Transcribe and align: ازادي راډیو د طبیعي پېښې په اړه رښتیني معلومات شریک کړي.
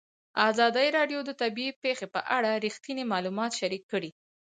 ازادي 0.49 0.87
راډیو 0.97 1.19
د 1.25 1.31
طبیعي 1.41 1.71
پېښې 1.83 2.07
په 2.15 2.21
اړه 2.37 2.51
رښتیني 2.65 3.03
معلومات 3.13 3.51
شریک 3.59 3.83
کړي. 3.91 4.11